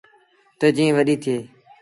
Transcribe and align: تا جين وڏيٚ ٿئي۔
تا 0.59 0.67
جين 0.75 0.89
وڏيٚ 0.97 1.21
ٿئي۔ 1.23 1.37